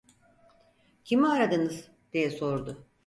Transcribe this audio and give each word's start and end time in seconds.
"Kimi 1.03 1.27
aradınız?" 1.27 1.91
diye 2.13 2.31
sordu. 2.31 2.87